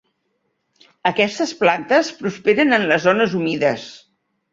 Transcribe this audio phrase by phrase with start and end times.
[1.09, 3.85] Aquestes plantes prosperen en les zones humides.